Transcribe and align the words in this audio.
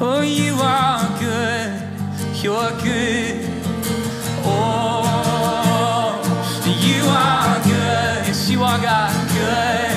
Oh, 0.00 0.22
you 0.22 0.54
are 0.62 1.02
good. 1.18 1.72
You're 2.40 2.70
good. 2.84 3.50
Oh, 4.44 6.14
you 6.64 7.02
are 7.02 7.58
good. 7.64 8.28
Yes, 8.28 8.48
you 8.48 8.62
are 8.62 8.78
God. 8.78 9.10
Good. 9.34 9.90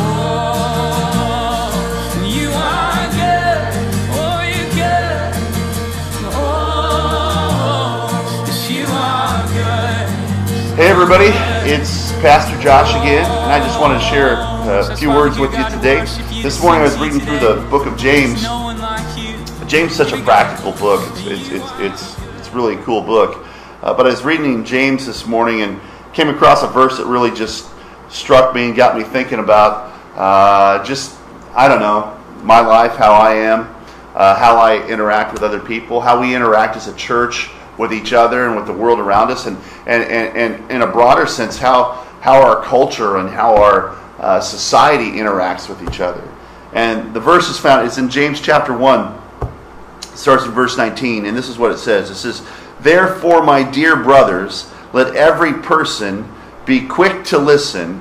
Oh, 0.00 1.68
you 2.24 2.48
are 2.48 3.06
good. 3.12 3.76
Oh, 4.16 4.40
you're 4.40 4.72
good. 4.72 5.34
Oh, 6.32 8.08
yes, 8.46 8.70
you 8.70 8.86
are 8.88 9.44
good. 9.52 10.08
Hey 10.78 10.88
everybody, 10.88 11.28
it's 11.70 12.12
Pastor 12.22 12.58
Josh 12.58 12.94
again, 12.94 13.26
and 13.26 13.52
I 13.52 13.58
just 13.58 13.78
wanted 13.78 13.98
to 13.98 14.04
share 14.06 14.38
a 14.40 14.96
few 14.96 15.10
words 15.10 15.38
with 15.38 15.52
you 15.52 15.68
today. 15.68 16.06
This 16.42 16.62
morning 16.62 16.80
I 16.80 16.84
was 16.84 16.98
reading 16.98 17.20
through 17.20 17.40
the 17.40 17.56
book 17.68 17.84
of 17.86 17.98
James. 17.98 18.46
James 19.66 19.92
is 19.92 19.96
such 19.96 20.12
a 20.12 20.22
practical 20.22 20.72
book. 20.72 21.00
It's, 21.24 21.48
it's, 21.48 21.70
it's, 21.78 22.16
it's, 22.36 22.50
really 22.50 22.74
a 22.76 22.82
cool 22.82 23.00
book. 23.00 23.44
Uh, 23.82 23.94
but 23.94 24.06
I 24.06 24.10
was 24.10 24.22
reading 24.22 24.62
James 24.64 25.06
this 25.06 25.26
morning 25.26 25.62
and 25.62 25.80
came 26.12 26.28
across 26.28 26.62
a 26.62 26.68
verse 26.68 26.98
that 26.98 27.06
really 27.06 27.30
just 27.30 27.68
struck 28.10 28.54
me 28.54 28.66
and 28.66 28.76
got 28.76 28.96
me 28.96 29.02
thinking 29.02 29.38
about 29.38 29.90
uh, 30.14 30.84
just, 30.84 31.18
I 31.54 31.66
don't 31.66 31.80
know, 31.80 32.16
my 32.42 32.60
life, 32.60 32.92
how 32.92 33.14
I 33.14 33.34
am, 33.36 33.74
uh, 34.14 34.36
how 34.36 34.56
I 34.58 34.86
interact 34.86 35.32
with 35.32 35.42
other 35.42 35.58
people, 35.58 36.00
how 36.00 36.20
we 36.20 36.36
interact 36.36 36.76
as 36.76 36.86
a 36.86 36.94
church 36.94 37.50
with 37.78 37.92
each 37.92 38.12
other 38.12 38.46
and 38.46 38.54
with 38.54 38.66
the 38.66 38.72
world 38.72 39.00
around 39.00 39.30
us, 39.30 39.46
and, 39.46 39.56
and, 39.86 40.04
and, 40.04 40.36
and 40.36 40.70
in 40.70 40.82
a 40.82 40.86
broader 40.86 41.26
sense, 41.26 41.56
how, 41.56 42.06
how 42.20 42.40
our 42.40 42.62
culture 42.62 43.16
and 43.16 43.30
how 43.30 43.56
our 43.56 43.96
uh, 44.18 44.40
society 44.40 45.18
interacts 45.18 45.68
with 45.70 45.82
each 45.82 46.00
other. 46.00 46.22
And 46.74 47.14
the 47.14 47.20
verse 47.20 47.48
is 47.48 47.58
found, 47.58 47.86
it's 47.86 47.98
in 47.98 48.10
James 48.10 48.40
chapter 48.40 48.76
1 48.76 49.23
starts 50.14 50.44
in 50.44 50.50
verse 50.52 50.76
19, 50.76 51.26
and 51.26 51.36
this 51.36 51.48
is 51.48 51.58
what 51.58 51.72
it 51.72 51.78
says. 51.78 52.10
It 52.10 52.16
says, 52.16 52.46
Therefore, 52.80 53.42
my 53.42 53.62
dear 53.62 53.96
brothers, 53.96 54.70
let 54.92 55.16
every 55.16 55.54
person 55.54 56.30
be 56.66 56.86
quick 56.86 57.24
to 57.24 57.38
listen, 57.38 58.00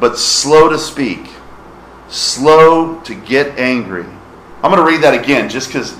but 0.00 0.18
slow 0.18 0.68
to 0.68 0.78
speak, 0.78 1.30
slow 2.08 3.00
to 3.00 3.14
get 3.14 3.58
angry. 3.58 4.04
I'm 4.62 4.70
going 4.70 4.76
to 4.76 4.86
read 4.86 5.02
that 5.02 5.14
again 5.14 5.48
just 5.48 5.68
because 5.68 5.96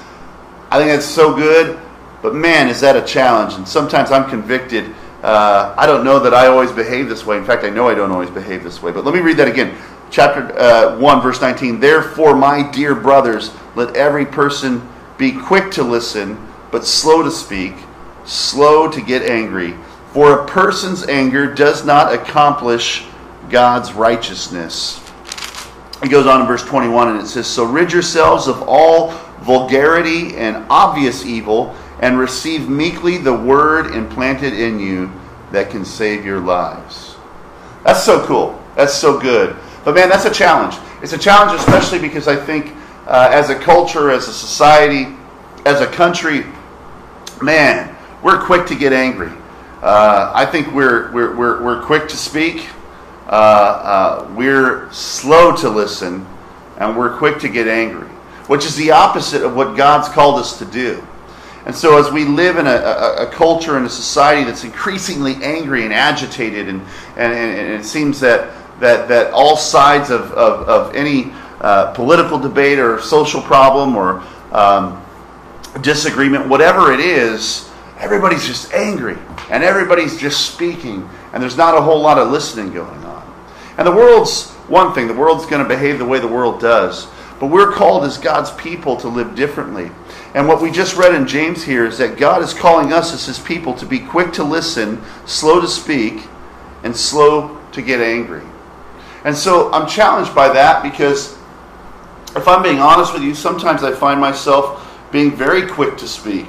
I 0.71 0.79
think 0.79 0.91
that's 0.91 1.07
so 1.07 1.35
good, 1.35 1.79
but 2.23 2.35
man, 2.35 2.69
is 2.69 2.81
that 2.81 2.97
a 2.97 3.03
challenge. 3.03 3.55
And 3.55 3.69
sometimes 3.69 4.11
I'm 4.11 4.29
convicted. 4.29 4.95
Uh, 5.23 5.75
I 5.77 5.87
don't 5.87 6.05
know 6.05 6.19
that 6.19 6.35
I 6.35 6.47
always 6.47 6.73
behave 6.73 7.09
this 7.09 7.25
way. 7.25 7.37
In 7.37 7.45
fact, 7.45 7.65
I 7.65 7.71
know 7.71 7.89
I 7.89 7.95
don't 7.95 8.11
always 8.11 8.31
behave 8.31 8.65
this 8.65 8.83
way. 8.83 8.91
But 8.91 9.05
let 9.05 9.15
me 9.15 9.21
read 9.21 9.37
that 9.37 9.49
again. 9.49 9.77
Chapter 10.11 10.59
uh, 10.59 10.99
1, 10.99 11.23
verse 11.23 11.41
19. 11.41 11.81
Therefore, 11.81 12.35
my 12.35 12.71
dear 12.71 12.95
brothers, 12.95 13.53
let 13.75 13.97
every 13.97 14.27
person 14.27 14.87
be 15.19 15.33
quick 15.33 15.71
to 15.73 15.83
listen, 15.83 16.49
but 16.71 16.85
slow 16.85 17.23
to 17.23 17.31
speak, 17.31 17.75
slow 18.25 18.91
to 18.91 19.01
get 19.01 19.23
angry. 19.23 19.75
For 20.13 20.41
a 20.41 20.47
person's 20.47 21.07
anger 21.07 21.53
does 21.53 21.85
not 21.85 22.13
accomplish 22.13 23.07
God's 23.51 23.93
righteousness. 23.93 25.01
He 26.03 26.09
goes 26.09 26.27
on 26.27 26.41
in 26.41 26.47
verse 26.47 26.65
21 26.65 27.09
and 27.09 27.21
it 27.21 27.27
says, 27.27 27.47
So 27.47 27.65
rid 27.65 27.93
yourselves 27.93 28.47
of 28.49 28.63
all 28.67 29.13
vulgarity 29.41 30.37
and 30.37 30.65
obvious 30.69 31.25
evil, 31.25 31.75
and 32.01 32.19
receive 32.19 32.69
meekly 32.69 33.19
the 33.19 33.33
word 33.33 33.95
implanted 33.95 34.53
in 34.53 34.81
you 34.81 35.11
that 35.53 35.71
can 35.71 35.85
save 35.85 36.25
your 36.25 36.41
lives. 36.41 37.17
That's 37.85 38.03
so 38.03 38.27
cool. 38.27 38.61
That's 38.75 38.95
so 38.95 39.21
good. 39.21 39.57
But 39.85 39.95
man, 39.95 40.09
that's 40.09 40.25
a 40.25 40.33
challenge. 40.33 40.77
It's 41.03 41.13
a 41.13 41.19
challenge, 41.19 41.59
especially 41.61 41.99
because 41.99 42.27
I 42.27 42.37
think 42.37 42.75
uh, 43.07 43.29
as 43.33 43.51
a 43.51 43.59
culture, 43.59 44.11
as 44.11 44.29
a 44.29 44.33
society, 44.33 45.15
as 45.67 45.81
a 45.81 45.87
country, 45.87 46.45
man, 47.43 47.95
we're 48.23 48.43
quick 48.45 48.67
to 48.67 48.75
get 48.75 48.93
angry. 48.93 49.33
Uh, 49.83 50.33
I 50.35 50.47
think 50.47 50.73
we're, 50.73 51.13
we're, 51.13 51.37
we're, 51.37 51.63
we're 51.63 51.83
quick 51.83 52.09
to 52.09 52.17
speak. 52.17 52.67
Uh, 53.27 53.31
uh, 53.31 54.35
we're 54.35 54.91
slow 54.93 55.55
to 55.57 55.69
listen. 55.69 56.27
And 56.77 56.97
we're 56.97 57.17
quick 57.17 57.39
to 57.41 57.49
get 57.49 57.69
angry, 57.69 58.09
which 58.49 58.65
is 58.65 58.75
the 58.75 58.91
opposite 58.91 59.43
of 59.43 59.55
what 59.55 59.77
God's 59.77 60.09
called 60.09 60.41
us 60.41 60.59
to 60.59 60.65
do. 60.65 61.07
And 61.67 61.75
so, 61.75 61.99
as 61.99 62.11
we 62.11 62.25
live 62.25 62.59
in 62.59 62.67
a, 62.67 62.71
a, 62.71 63.27
a 63.27 63.31
culture 63.31 63.77
and 63.77 63.87
a 63.87 63.91
society 63.91 64.45
that's 64.45 64.65
increasingly 64.65 65.35
angry 65.43 65.85
and 65.85 65.95
agitated, 65.95 66.69
and, 66.69 66.83
and, 67.17 67.33
and 67.33 67.81
it 67.81 67.85
seems 67.85 68.21
that, 68.21 68.53
that, 68.81 69.09
that 69.09 69.33
all 69.33 69.57
sides 69.57 70.11
of, 70.11 70.33
of, 70.33 70.69
of 70.69 70.95
any 70.95 71.33
uh, 71.65 71.91
political 71.95 72.39
debate 72.39 72.79
or 72.79 73.01
social 73.01 73.41
problem 73.41 73.97
or 73.97 74.23
um, 74.53 75.03
disagreement, 75.81 76.47
whatever 76.47 76.93
it 76.93 77.01
is, 77.01 77.71
everybody's 77.99 78.47
just 78.47 78.71
angry 78.75 79.17
and 79.49 79.65
everybody's 79.65 80.19
just 80.19 80.53
speaking, 80.53 81.09
and 81.33 81.43
there's 81.43 81.57
not 81.57 81.75
a 81.75 81.81
whole 81.81 82.03
lot 82.03 82.19
of 82.19 82.31
listening 82.31 82.71
going 82.71 83.03
on. 83.05 83.35
And 83.79 83.87
the 83.87 83.93
world's 83.93 84.51
one 84.69 84.93
thing, 84.93 85.07
the 85.07 85.15
world's 85.15 85.47
going 85.47 85.63
to 85.63 85.69
behave 85.69 85.99
the 85.99 86.05
way 86.05 86.19
the 86.19 86.29
world 86.29 86.61
does, 86.61 87.07
but 87.41 87.47
we're 87.47 87.73
called 87.73 88.05
as 88.05 88.19
God's 88.19 88.51
people 88.53 88.97
to 88.99 89.09
live 89.09 89.35
differently. 89.35 89.91
And 90.35 90.47
what 90.47 90.61
we 90.61 90.71
just 90.71 90.99
read 90.99 91.15
in 91.15 91.27
James 91.27 91.65
here 91.65 91.87
is 91.87 91.97
that 91.97 92.19
God 92.19 92.43
is 92.43 92.53
calling 92.53 92.93
us 92.93 93.15
as 93.15 93.25
his 93.25 93.39
people 93.39 93.73
to 93.77 93.87
be 93.87 94.01
quick 94.01 94.35
to 94.35 94.45
listen, 94.45 95.01
slow 95.25 95.63
to 95.63 95.69
speak, 95.69 96.25
and 96.83 96.95
slow 96.95 97.59
to 97.73 97.81
get 97.81 98.01
angry. 98.01 98.43
And 99.25 99.35
so 99.35 99.73
I'm 99.73 99.89
challenged 99.89 100.35
by 100.35 100.53
that 100.53 100.83
because 100.83 101.34
if 102.37 102.49
I'm 102.49 102.63
being 102.63 102.81
honest 102.81 103.13
with 103.13 103.23
you, 103.23 103.35
sometimes 103.35 103.83
I 103.83 103.93
find 103.93 104.21
myself 104.21 104.91
being 105.13 105.37
very 105.37 105.67
quick 105.67 105.97
to 105.99 106.09
speak, 106.09 106.49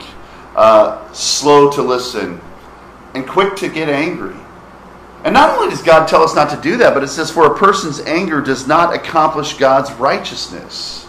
uh, 0.55 1.11
slow 1.13 1.69
to 1.71 1.81
listen, 1.81 2.41
and 3.13 3.27
quick 3.27 3.55
to 3.57 3.69
get 3.69 3.89
angry. 3.89 4.35
And 5.23 5.33
not 5.33 5.57
only 5.57 5.69
does 5.69 5.81
God 5.81 6.07
tell 6.07 6.23
us 6.23 6.35
not 6.35 6.49
to 6.51 6.61
do 6.61 6.77
that, 6.77 6.93
but 6.93 7.03
it 7.03 7.07
says, 7.07 7.31
For 7.31 7.47
a 7.47 7.57
person's 7.57 7.99
anger 8.01 8.41
does 8.41 8.67
not 8.67 8.93
accomplish 8.93 9.57
God's 9.57 9.91
righteousness. 9.93 11.07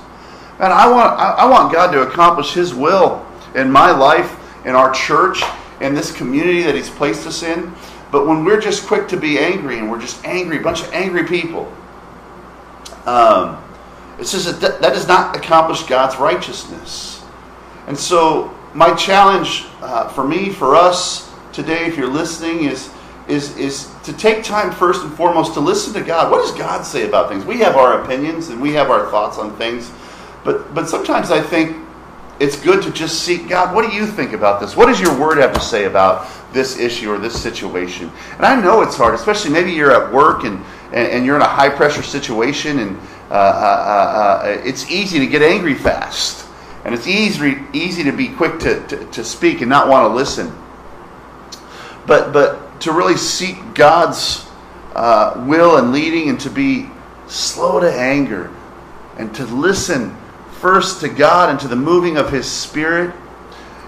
And 0.59 0.73
I 0.73 0.91
want, 0.91 1.19
I 1.19 1.49
want 1.49 1.73
God 1.73 1.93
to 1.93 2.01
accomplish 2.01 2.55
His 2.55 2.75
will 2.75 3.27
in 3.55 3.71
my 3.71 3.91
life, 3.91 4.35
in 4.65 4.75
our 4.75 4.91
church, 4.93 5.43
in 5.83 5.95
this 5.95 6.11
community 6.11 6.63
that 6.63 6.75
He's 6.75 6.89
placed 6.89 7.27
us 7.27 7.43
in. 7.43 7.73
But 8.11 8.27
when 8.27 8.45
we're 8.45 8.61
just 8.61 8.87
quick 8.87 9.09
to 9.09 9.19
be 9.19 9.39
angry 9.39 9.79
and 9.79 9.91
we're 9.91 10.01
just 10.01 10.25
angry, 10.25 10.59
a 10.59 10.63
bunch 10.63 10.83
of 10.83 10.93
angry 10.95 11.25
people, 11.25 11.71
um, 13.05 13.63
it 14.19 14.27
says 14.27 14.45
that 14.47 14.81
that 14.81 14.95
does 14.95 15.07
not 15.07 15.37
accomplish 15.37 15.83
God's 15.85 16.17
righteousness. 16.17 17.23
And 17.87 17.97
so, 17.97 18.55
my 18.75 18.95
challenge 18.95 19.67
uh, 19.81 20.09
for 20.09 20.27
me, 20.27 20.51
for 20.51 20.75
us 20.75 21.33
today, 21.53 21.87
if 21.87 21.97
you're 21.97 22.11
listening, 22.11 22.65
is, 22.65 22.91
is, 23.29 23.57
is 23.57 23.91
to 24.05 24.13
take 24.13 24.45
time 24.45 24.71
first 24.71 25.03
and 25.03 25.13
foremost 25.15 25.55
to 25.55 25.61
listen 25.61 25.95
to 25.95 26.03
God. 26.03 26.31
What 26.31 26.43
does 26.43 26.53
God 26.53 26.83
say 26.83 27.07
about 27.07 27.29
things? 27.29 27.45
We 27.45 27.59
have 27.61 27.77
our 27.77 28.03
opinions 28.03 28.49
and 28.49 28.61
we 28.61 28.73
have 28.75 28.91
our 28.91 29.11
thoughts 29.11 29.39
on 29.39 29.57
things, 29.57 29.91
but, 30.45 30.75
but 30.75 30.89
sometimes 30.89 31.31
I 31.31 31.41
think 31.41 31.77
it's 32.39 32.61
good 32.61 32.83
to 32.83 32.91
just 32.91 33.23
seek 33.23 33.49
God. 33.49 33.75
What 33.75 33.89
do 33.89 33.97
you 33.97 34.07
think 34.07 34.33
about 34.33 34.61
this? 34.61 34.77
What 34.77 34.87
does 34.87 35.01
your 35.01 35.19
word 35.19 35.39
have 35.39 35.55
to 35.55 35.61
say 35.61 35.85
about 35.85 36.29
this 36.53 36.79
issue 36.79 37.11
or 37.11 37.19
this 37.19 37.41
situation? 37.41 38.11
And 38.37 38.45
I 38.45 38.61
know 38.61 38.83
it's 38.83 38.97
hard, 38.97 39.15
especially 39.15 39.53
maybe 39.53 39.73
you're 39.73 39.93
at 39.93 40.13
work 40.13 40.45
and, 40.45 40.63
and, 40.93 41.09
and 41.09 41.27
you're 41.27 41.37
in 41.37 41.43
a 41.43 41.49
high 41.49 41.71
pressure 41.71 42.03
situation 42.03 42.81
and 42.81 42.99
uh, 43.31 43.35
uh, 43.35 44.43
uh, 44.45 44.61
it's 44.65 44.91
easy 44.91 45.19
to 45.19 45.27
get 45.27 45.43
angry 45.43 45.75
fast. 45.75 46.47
And 46.85 46.95
it's 46.95 47.07
easy, 47.07 47.59
easy 47.73 48.05
to 48.05 48.13
be 48.13 48.29
quick 48.29 48.61
to, 48.61 48.87
to, 48.87 49.05
to 49.07 49.25
speak 49.25 49.61
and 49.61 49.69
not 49.69 49.89
want 49.89 50.09
to 50.09 50.15
listen. 50.15 50.57
But, 52.07 52.33
but 52.33 52.81
to 52.83 52.93
really 52.93 53.17
seek 53.17 53.75
God's 53.75 54.47
uh, 54.95 55.45
will 55.47 55.79
and 55.79 55.93
leading 55.93 56.29
and 56.29 56.41
to 56.41 56.51
be 56.51 56.89
slow 57.27 57.81
to 57.81 57.93
anger 57.93 58.51
and 59.19 59.35
to 59.35 59.45
listen 59.47 60.17
first 60.61 61.01
to 61.01 61.09
God 61.09 61.51
and 61.51 61.59
to 61.61 61.69
the 61.69 61.77
moving 61.77 62.17
of 62.17 62.31
His 62.31 62.51
Spirit 62.51 63.15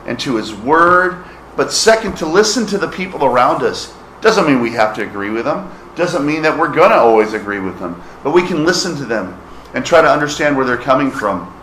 and 0.06 0.18
to 0.20 0.36
His 0.36 0.52
Word, 0.52 1.24
but 1.56 1.72
second, 1.72 2.16
to 2.18 2.26
listen 2.26 2.66
to 2.66 2.78
the 2.78 2.88
people 2.88 3.24
around 3.24 3.62
us. 3.62 3.94
Doesn't 4.20 4.46
mean 4.46 4.60
we 4.60 4.72
have 4.72 4.94
to 4.96 5.02
agree 5.02 5.30
with 5.30 5.44
them, 5.44 5.70
doesn't 5.94 6.24
mean 6.24 6.42
that 6.42 6.56
we're 6.56 6.72
going 6.72 6.90
to 6.90 6.96
always 6.96 7.32
agree 7.32 7.60
with 7.60 7.78
them, 7.78 8.00
but 8.22 8.30
we 8.32 8.46
can 8.46 8.64
listen 8.64 8.96
to 8.96 9.04
them 9.04 9.38
and 9.74 9.84
try 9.84 10.00
to 10.00 10.08
understand 10.08 10.56
where 10.56 10.64
they're 10.64 10.76
coming 10.76 11.10
from 11.10 11.54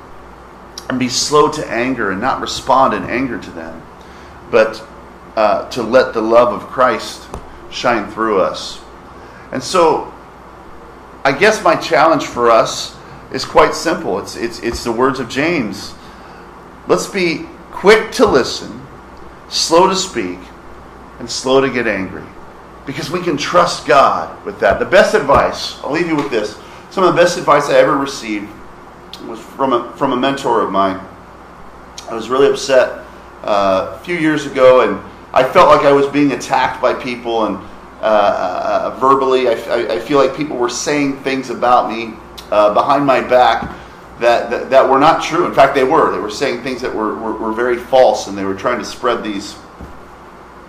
and 0.89 0.99
be 0.99 1.09
slow 1.09 1.49
to 1.51 1.65
anger 1.67 2.11
and 2.11 2.21
not 2.21 2.41
respond 2.41 2.93
in 2.93 3.03
anger 3.03 3.39
to 3.39 3.49
them, 3.51 3.81
but 4.51 4.85
uh, 5.35 5.69
to 5.69 5.81
let 5.81 6.13
the 6.13 6.21
love 6.21 6.53
of 6.53 6.67
Christ 6.69 7.27
shine 7.71 8.11
through 8.11 8.41
us. 8.41 8.79
And 9.51 9.63
so, 9.63 10.13
I 11.23 11.31
guess 11.31 11.63
my 11.63 11.75
challenge 11.75 12.25
for 12.25 12.51
us 12.51 12.95
is 13.31 13.43
quite 13.45 13.73
simple. 13.73 14.19
It's, 14.19 14.35
it's, 14.35 14.59
it's 14.59 14.83
the 14.83 14.91
words 14.91 15.19
of 15.19 15.27
James. 15.27 15.93
Let's 16.87 17.07
be 17.07 17.47
quick 17.71 18.11
to 18.13 18.25
listen, 18.25 18.85
slow 19.49 19.89
to 19.89 19.95
speak, 19.95 20.39
and 21.19 21.29
slow 21.29 21.61
to 21.61 21.69
get 21.69 21.87
angry. 21.87 22.23
Because 22.85 23.09
we 23.09 23.21
can 23.21 23.37
trust 23.37 23.87
God 23.87 24.43
with 24.45 24.59
that. 24.59 24.79
The 24.79 24.85
best 24.85 25.15
advice, 25.15 25.79
I'll 25.83 25.91
leave 25.91 26.07
you 26.07 26.15
with 26.15 26.29
this. 26.29 26.59
Some 26.91 27.03
of 27.03 27.15
the 27.15 27.21
best 27.21 27.37
advice 27.37 27.69
I 27.69 27.75
ever 27.75 27.97
received 27.97 28.49
was 29.27 29.39
from 29.39 29.73
a, 29.73 29.91
from 29.97 30.13
a 30.13 30.15
mentor 30.15 30.61
of 30.61 30.71
mine. 30.71 31.03
I 32.09 32.13
was 32.13 32.29
really 32.29 32.47
upset 32.47 33.03
uh, 33.43 33.97
a 33.99 34.03
few 34.03 34.15
years 34.15 34.45
ago, 34.45 34.81
and 34.81 35.03
I 35.33 35.43
felt 35.43 35.67
like 35.69 35.85
I 35.85 35.91
was 35.91 36.07
being 36.07 36.31
attacked 36.31 36.81
by 36.81 36.93
people, 36.93 37.45
and 37.45 37.57
uh, 38.01 38.93
uh, 38.93 38.97
verbally, 38.99 39.47
I, 39.47 39.95
I, 39.95 39.99
feel 39.99 40.19
like 40.19 40.37
people 40.37 40.57
were 40.57 40.69
saying 40.69 41.17
things 41.23 41.49
about 41.49 41.89
me 41.89 42.13
uh, 42.51 42.73
behind 42.73 43.05
my 43.05 43.21
back 43.21 43.75
that, 44.19 44.49
that, 44.49 44.69
that 44.69 44.87
were 44.87 44.99
not 44.99 45.23
true. 45.23 45.45
In 45.45 45.53
fact, 45.53 45.75
they 45.75 45.83
were. 45.83 46.11
They 46.11 46.19
were 46.19 46.29
saying 46.29 46.61
things 46.61 46.81
that 46.81 46.93
were, 46.93 47.15
were, 47.15 47.35
were 47.35 47.51
very 47.51 47.77
false, 47.77 48.27
and 48.27 48.37
they 48.37 48.45
were 48.45 48.55
trying 48.55 48.79
to 48.79 48.85
spread 48.85 49.23
these, 49.23 49.55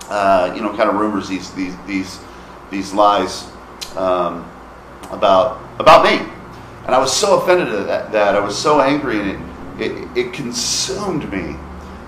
uh, 0.09 0.53
you 0.55 0.63
know, 0.63 0.77
kind 0.77 0.89
of 0.89 0.97
rumors, 0.97 1.29
these 1.29 1.51
these 1.53 1.75
these 1.87 2.21
these 2.71 2.93
lies 2.93 3.51
um, 3.97 4.51
about 5.11 5.61
about 5.79 6.05
me. 6.05 6.33
And 6.87 6.95
I 6.95 6.99
was 6.99 7.13
so 7.13 7.41
offended 7.41 7.69
at 7.69 7.87
that, 7.89 8.13
that 8.13 8.37
I 8.37 8.41
was 8.41 8.57
so 8.57 8.81
angry, 8.81 9.21
and 9.21 9.81
it, 9.81 9.91
it, 9.91 10.17
it 10.17 10.33
consumed 10.33 11.31
me. 11.33 11.57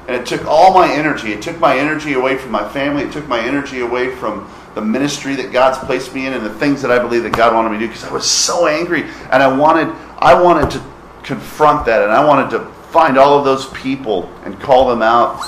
And 0.06 0.16
it 0.16 0.24
took 0.24 0.46
all 0.46 0.72
my 0.72 0.90
energy. 0.90 1.32
It 1.32 1.42
took 1.42 1.58
my 1.58 1.76
energy 1.76 2.14
away 2.14 2.38
from 2.38 2.52
my 2.52 2.66
family. 2.68 3.02
It 3.02 3.12
took 3.12 3.26
my 3.26 3.40
energy 3.40 3.80
away 3.80 4.14
from 4.14 4.48
the 4.74 4.80
ministry 4.80 5.34
that 5.34 5.52
God's 5.52 5.78
placed 5.78 6.14
me 6.14 6.26
in 6.26 6.32
and 6.32 6.46
the 6.46 6.54
things 6.54 6.80
that 6.82 6.92
I 6.92 6.98
believe 7.00 7.24
that 7.24 7.32
God 7.32 7.52
wanted 7.52 7.70
me 7.70 7.78
to 7.78 7.80
do 7.80 7.88
because 7.88 8.04
I 8.04 8.12
was 8.12 8.30
so 8.30 8.68
angry 8.68 9.02
and 9.32 9.42
I 9.42 9.54
wanted 9.54 9.88
I 10.18 10.40
wanted 10.40 10.70
to 10.70 10.84
confront 11.24 11.84
that 11.86 12.02
and 12.02 12.12
I 12.12 12.24
wanted 12.24 12.50
to 12.50 12.64
find 12.90 13.18
all 13.18 13.38
of 13.38 13.44
those 13.44 13.66
people 13.70 14.32
and 14.44 14.58
call 14.60 14.88
them 14.88 15.02
out. 15.02 15.42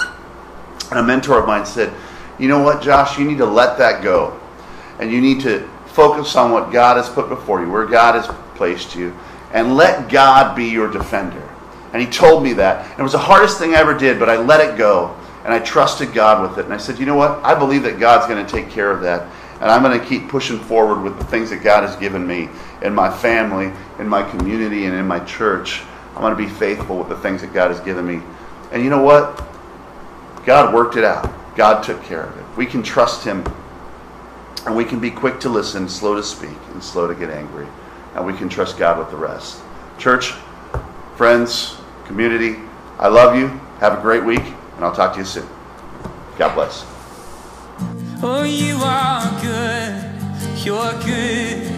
And 0.91 0.99
a 0.99 1.03
mentor 1.03 1.39
of 1.39 1.47
mine 1.47 1.65
said, 1.65 1.95
"You 2.41 2.49
know 2.49 2.61
what, 2.61 2.83
Josh, 2.83 3.19
you 3.19 3.25
need 3.25 3.39
to 3.39 3.47
let 3.47 3.79
that 3.79 4.03
go. 4.03 4.39
And 4.99 5.13
you 5.13 5.21
need 5.21 5.41
to 5.43 5.69
focus 5.87 6.35
on 6.37 6.51
what 6.51 6.73
God 6.73 6.97
has 6.97 7.09
put 7.09 7.29
before 7.29 7.61
you, 7.61 7.71
where 7.71 7.87
God 7.87 8.15
has 8.15 8.27
placed 8.55 8.97
you, 8.97 9.15
and 9.53 9.77
let 9.77 10.09
God 10.09 10.57
be 10.57 10.65
your 10.65 10.91
defender." 10.91 11.43
And 11.93 12.01
he 12.01 12.09
told 12.09 12.43
me 12.43 12.53
that. 12.55 12.87
And 12.91 13.01
it 13.01 13.03
was 13.03 13.13
the 13.13 13.19
hardest 13.19 13.59
thing 13.59 13.75
I 13.75 13.79
ever 13.79 13.95
did, 13.95 14.19
but 14.19 14.29
I 14.29 14.37
let 14.37 14.61
it 14.61 14.79
go 14.79 15.15
and 15.45 15.53
I 15.53 15.59
trusted 15.59 16.13
God 16.13 16.43
with 16.43 16.59
it. 16.59 16.65
And 16.67 16.75
I 16.75 16.77
said, 16.77 16.99
you 16.99 17.07
know 17.07 17.17
what? 17.17 17.43
I 17.45 17.55
believe 17.55 17.83
that 17.85 17.99
God's 17.99 18.27
going 18.27 18.45
to 18.45 18.51
take 18.51 18.71
care 18.71 18.91
of 18.91 19.01
that. 19.01 19.23
And 19.61 19.71
I'm 19.71 19.83
going 19.83 19.99
to 19.99 20.07
keep 20.07 20.29
pushing 20.29 20.59
forward 20.59 21.03
with 21.03 21.19
the 21.19 21.25
things 21.25 21.51
that 21.51 21.63
God 21.63 21.83
has 21.83 21.97
given 21.97 22.27
me 22.27 22.49
in 22.83 22.95
my 22.95 23.11
family, 23.11 23.73
in 23.99 24.09
my 24.09 24.23
community, 24.23 24.87
and 24.87 24.95
in 24.95 25.07
my 25.07 25.21
church. 25.21 25.83
I'm 26.15 26.23
going 26.23 26.37
to 26.37 26.37
be 26.37 26.49
faithful 26.49 26.99
with 26.99 27.09
the 27.09 27.17
things 27.17 27.41
that 27.41 27.53
God 27.53 27.71
has 27.71 27.81
given 27.81 28.07
me. 28.07 28.23
And 28.73 28.85
you 28.85 28.91
know 28.91 29.03
what? 29.03 29.43
God 30.45 30.73
worked 30.73 30.97
it 30.97 31.05
out. 31.05 31.31
God 31.61 31.83
took 31.83 32.03
care 32.05 32.23
of 32.23 32.39
it. 32.39 32.57
We 32.57 32.65
can 32.65 32.83
trust 32.83 33.23
Him. 33.23 33.45
And 34.65 34.75
we 34.75 34.83
can 34.83 34.99
be 34.99 35.11
quick 35.11 35.41
to 35.41 35.51
listen, 35.51 35.91
slow 35.91 36.15
to 36.15 36.23
speak, 36.23 36.57
and 36.73 36.83
slow 36.83 37.07
to 37.07 37.15
get 37.15 37.29
angry. 37.29 37.67
And 38.15 38.25
we 38.25 38.33
can 38.33 38.49
trust 38.49 38.79
God 38.79 38.99
with 38.99 39.11
the 39.11 39.19
rest. 39.19 39.61
Church, 39.99 40.31
friends, 41.17 41.77
community, 42.07 42.57
I 42.99 43.09
love 43.09 43.37
you. 43.37 43.49
Have 43.79 43.99
a 43.99 44.01
great 44.01 44.25
week, 44.25 44.41
and 44.41 44.83
I'll 44.83 44.95
talk 44.95 45.13
to 45.13 45.19
you 45.19 45.27
soon. 45.27 45.47
God 46.39 46.55
bless. 46.55 46.87
Oh, 48.23 48.43
you 48.43 48.77
are 48.77 49.21
good. 49.43 50.65
You're 50.65 50.95
good. 51.05 51.71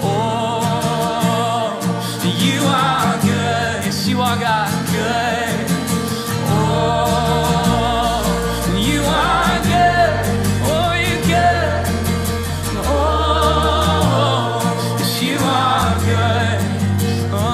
Oh, 0.00 1.76
you 2.24 2.62
are 2.62 3.12
good. 3.20 3.84
Yes, 3.84 4.08
you 4.08 4.22
are 4.22 4.38
God 4.38 4.72
good. 4.86 5.66
Oh. 6.48 7.15